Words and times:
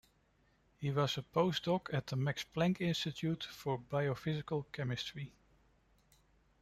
He 0.79 0.89
was 0.89 1.19
a 1.19 1.21
Postdoc 1.21 1.93
at 1.93 2.07
the 2.07 2.15
Max 2.15 2.43
Planck 2.43 2.81
Institute 2.81 3.43
for 3.43 3.77
Biophysical 3.77 4.65
Chemistry. 4.71 5.31